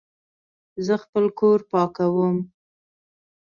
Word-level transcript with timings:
زه 0.85 0.93
خپل 1.03 1.25
کور 1.39 1.59
پاکوم 1.71 2.37